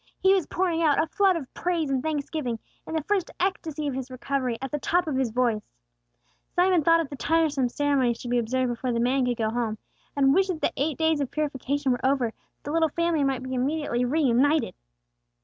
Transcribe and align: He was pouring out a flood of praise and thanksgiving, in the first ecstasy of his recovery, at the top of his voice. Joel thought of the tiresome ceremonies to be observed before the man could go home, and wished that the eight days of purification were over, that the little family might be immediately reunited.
He 0.17 0.33
was 0.33 0.47
pouring 0.47 0.81
out 0.81 0.99
a 0.99 1.05
flood 1.05 1.35
of 1.35 1.53
praise 1.53 1.91
and 1.91 2.01
thanksgiving, 2.01 2.57
in 2.87 2.95
the 2.95 3.03
first 3.03 3.29
ecstasy 3.39 3.85
of 3.85 3.93
his 3.93 4.09
recovery, 4.09 4.57
at 4.59 4.71
the 4.71 4.79
top 4.79 5.05
of 5.05 5.15
his 5.15 5.29
voice. 5.29 5.61
Joel 6.59 6.81
thought 6.81 7.01
of 7.01 7.09
the 7.11 7.15
tiresome 7.15 7.69
ceremonies 7.69 8.17
to 8.23 8.27
be 8.27 8.39
observed 8.39 8.71
before 8.71 8.93
the 8.93 8.99
man 8.99 9.25
could 9.27 9.37
go 9.37 9.51
home, 9.51 9.77
and 10.15 10.33
wished 10.33 10.49
that 10.49 10.61
the 10.61 10.73
eight 10.75 10.97
days 10.97 11.21
of 11.21 11.29
purification 11.29 11.91
were 11.91 12.03
over, 12.03 12.29
that 12.31 12.63
the 12.63 12.71
little 12.71 12.89
family 12.89 13.23
might 13.23 13.43
be 13.43 13.53
immediately 13.53 14.03
reunited. 14.03 14.73